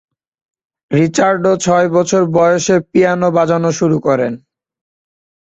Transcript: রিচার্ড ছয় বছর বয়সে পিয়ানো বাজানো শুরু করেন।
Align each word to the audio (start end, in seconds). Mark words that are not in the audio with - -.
রিচার্ড 0.91 1.43
ছয় 1.63 1.87
বছর 1.95 2.21
বয়সে 2.35 2.75
পিয়ানো 2.91 3.27
বাজানো 3.37 3.69
শুরু 3.79 3.97
করেন। 4.07 4.33